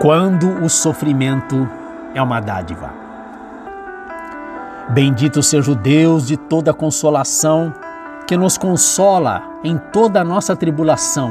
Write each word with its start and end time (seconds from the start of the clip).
quando 0.00 0.62
o 0.62 0.68
sofrimento 0.68 1.68
é 2.14 2.22
uma 2.22 2.40
dádiva. 2.40 2.92
Bendito 4.90 5.42
seja 5.42 5.72
o 5.72 5.74
Deus 5.74 6.26
de 6.26 6.36
toda 6.36 6.72
consolação, 6.72 7.74
que 8.26 8.36
nos 8.36 8.56
consola 8.56 9.42
em 9.64 9.76
toda 9.76 10.20
a 10.20 10.24
nossa 10.24 10.54
tribulação, 10.54 11.30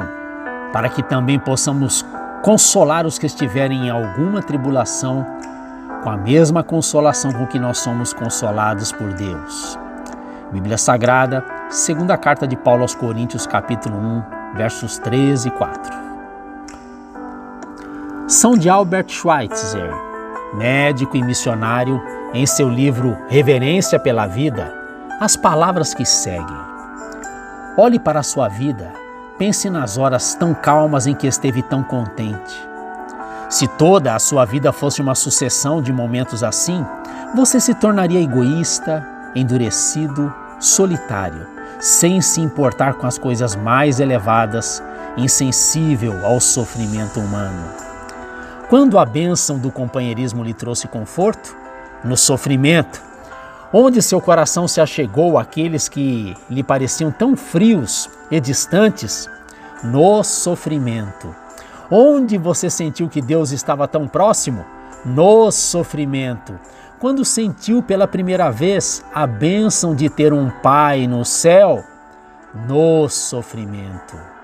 para 0.74 0.90
que 0.90 1.02
também 1.02 1.40
possamos 1.40 2.06
consolar 2.44 3.06
os 3.06 3.18
que 3.18 3.26
estiverem 3.26 3.88
em 3.88 3.90
alguma 3.90 4.42
tribulação, 4.42 5.26
com 6.04 6.10
a 6.10 6.18
mesma 6.18 6.62
consolação 6.62 7.32
com 7.32 7.48
que 7.48 7.58
nós 7.58 7.78
somos 7.80 8.14
consolados 8.14 8.92
por 8.92 9.14
Deus. 9.14 9.80
Bíblia 10.52 10.78
Sagrada, 10.78 11.44
segunda 11.70 12.18
carta 12.18 12.48
de 12.48 12.56
Paulo 12.56 12.82
aos 12.82 12.96
Coríntios, 12.96 13.48
capítulo 13.48 13.98
1, 13.98 14.24
versos 14.56 14.98
13 15.00 15.48
e 15.48 15.52
4. 15.52 16.07
São 18.28 18.58
de 18.58 18.70
Albert 18.70 19.08
Schweitzer, 19.08 19.90
médico 20.54 21.16
e 21.16 21.24
missionário, 21.24 22.04
em 22.34 22.46
seu 22.46 22.68
livro 22.68 23.18
Reverência 23.30 23.98
pela 23.98 24.28
Vida, 24.28 24.76
as 25.18 25.38
palavras 25.38 25.94
que 25.94 26.04
seguem. 26.04 26.58
Olhe 27.78 27.98
para 27.98 28.20
a 28.20 28.24
sua 28.24 28.50
vida, 28.50 28.92
pense 29.38 29.70
nas 29.70 29.98
horas 29.98 30.36
tão 30.36 30.54
calmas 30.54 31.08
em 31.08 31.16
que 31.16 31.26
esteve 31.26 31.64
tão 31.64 31.82
contente. 31.82 32.54
Se 33.50 33.66
toda 33.66 34.14
a 34.14 34.20
sua 34.20 34.44
vida 34.44 34.74
fosse 34.74 35.02
uma 35.02 35.16
sucessão 35.16 35.82
de 35.82 35.94
momentos 35.94 36.44
assim, 36.44 36.86
você 37.34 37.62
se 37.62 37.74
tornaria 37.76 38.22
egoísta, 38.22 39.08
endurecido, 39.34 40.34
solitário, 40.60 41.48
sem 41.80 42.20
se 42.20 42.42
importar 42.42 42.96
com 42.96 43.08
as 43.08 43.18
coisas 43.18 43.56
mais 43.56 44.02
elevadas, 44.02 44.84
insensível 45.16 46.26
ao 46.26 46.42
sofrimento 46.42 47.22
humano. 47.22 47.88
Quando 48.70 49.00
a 49.00 49.06
bênção 49.06 49.58
do 49.58 49.72
companheirismo 49.72 50.44
lhe 50.44 50.54
trouxe 50.54 50.90
conforto? 50.90 51.56
No 52.04 52.18
sofrimento. 52.18 53.02
Onde 53.72 54.02
seu 54.02 54.20
coração 54.20 54.68
se 54.68 54.82
achegou 54.82 55.38
àqueles 55.38 55.88
que 55.88 56.36
lhe 56.50 56.62
pareciam 56.62 57.10
tão 57.10 57.38
frios 57.38 58.10
e 58.30 58.42
distantes? 58.42 59.30
No 59.86 60.22
sofrimento. 60.22 61.34
Onde 61.90 62.38
você 62.38 62.70
sentiu 62.70 63.08
que 63.08 63.22
Deus 63.22 63.52
estava 63.52 63.88
tão 63.88 64.06
próximo? 64.06 64.66
No 65.06 65.50
sofrimento. 65.50 66.60
Quando 67.00 67.24
sentiu 67.24 67.82
pela 67.82 68.06
primeira 68.06 68.52
vez 68.52 69.02
a 69.14 69.26
bênção 69.26 69.96
de 69.96 70.10
ter 70.10 70.34
um 70.34 70.50
Pai 70.50 71.08
no 71.08 71.24
céu? 71.24 71.86
No 72.68 73.08
sofrimento. 73.08 74.37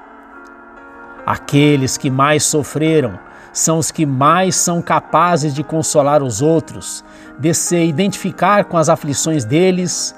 Aqueles 1.26 1.98
que 1.98 2.10
mais 2.10 2.44
sofreram 2.44 3.18
são 3.54 3.78
os 3.78 3.92
que 3.92 4.06
mais 4.06 4.56
são 4.56 4.82
capazes 4.82 5.54
de 5.54 5.64
consolar 5.64 6.24
os 6.24 6.42
outros, 6.42 7.04
de 7.40 7.54
se 7.54 7.78
identificar 7.78 8.66
com 8.66 8.78
as 8.78 8.90
aflições 8.90 9.46
deles 9.46 10.16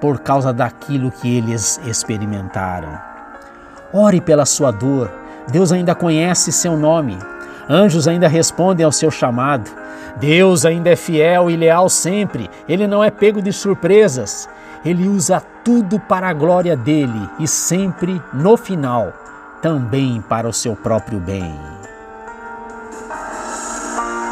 por 0.00 0.18
causa 0.18 0.52
daquilo 0.52 1.10
que 1.10 1.36
eles 1.36 1.80
experimentaram. 1.86 2.98
Ore 3.92 4.20
pela 4.20 4.44
sua 4.44 4.70
dor, 4.70 5.10
Deus 5.50 5.70
ainda 5.70 5.94
conhece 5.94 6.50
seu 6.50 6.76
nome, 6.76 7.16
anjos 7.68 8.08
ainda 8.08 8.26
respondem 8.26 8.84
ao 8.84 8.92
seu 8.92 9.10
chamado. 9.10 9.70
Deus 10.16 10.66
ainda 10.66 10.90
é 10.90 10.96
fiel 10.96 11.48
e 11.50 11.56
leal 11.56 11.88
sempre, 11.88 12.50
ele 12.68 12.86
não 12.86 13.02
é 13.02 13.10
pego 13.10 13.40
de 13.40 13.52
surpresas, 13.52 14.48
ele 14.84 15.08
usa 15.08 15.42
tudo 15.64 15.98
para 16.00 16.28
a 16.28 16.32
glória 16.32 16.76
dele 16.76 17.30
e 17.38 17.46
sempre, 17.46 18.20
no 18.34 18.56
final, 18.56 19.12
também 19.62 20.20
para 20.20 20.48
o 20.48 20.52
seu 20.52 20.74
próprio 20.74 21.20
bem. 21.20 21.71